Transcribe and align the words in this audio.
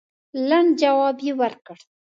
لنډ 0.49 0.69
جواب 0.81 1.17
یې 1.25 1.33
ورکړ. 1.41 1.77